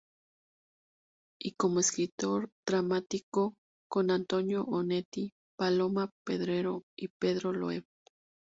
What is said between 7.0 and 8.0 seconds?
Pedro Loeb.